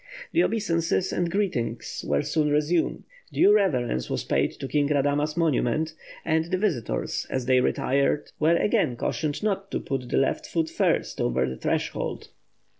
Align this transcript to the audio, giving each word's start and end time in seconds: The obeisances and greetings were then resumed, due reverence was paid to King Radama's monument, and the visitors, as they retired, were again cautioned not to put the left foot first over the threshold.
The 0.31 0.43
obeisances 0.43 1.13
and 1.13 1.29
greetings 1.29 2.03
were 2.07 2.23
then 2.23 2.49
resumed, 2.49 3.03
due 3.31 3.53
reverence 3.53 4.09
was 4.09 4.23
paid 4.23 4.53
to 4.53 4.67
King 4.67 4.89
Radama's 4.89 5.37
monument, 5.37 5.93
and 6.25 6.45
the 6.45 6.57
visitors, 6.57 7.27
as 7.29 7.45
they 7.45 7.61
retired, 7.61 8.31
were 8.39 8.55
again 8.57 8.95
cautioned 8.95 9.43
not 9.43 9.69
to 9.69 9.79
put 9.79 10.09
the 10.09 10.17
left 10.17 10.47
foot 10.47 10.71
first 10.71 11.21
over 11.21 11.47
the 11.47 11.55
threshold. 11.55 12.29